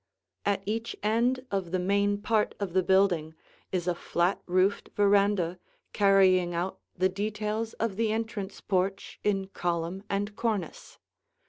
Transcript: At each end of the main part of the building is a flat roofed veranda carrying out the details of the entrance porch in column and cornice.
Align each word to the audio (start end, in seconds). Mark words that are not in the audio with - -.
At 0.47 0.63
each 0.65 0.95
end 1.03 1.45
of 1.51 1.69
the 1.69 1.77
main 1.77 2.23
part 2.23 2.55
of 2.59 2.73
the 2.73 2.81
building 2.81 3.35
is 3.71 3.87
a 3.87 3.93
flat 3.93 4.41
roofed 4.47 4.89
veranda 4.95 5.59
carrying 5.93 6.55
out 6.55 6.79
the 6.97 7.07
details 7.07 7.73
of 7.73 7.97
the 7.97 8.11
entrance 8.11 8.61
porch 8.61 9.19
in 9.23 9.49
column 9.49 10.01
and 10.09 10.35
cornice. 10.35 10.97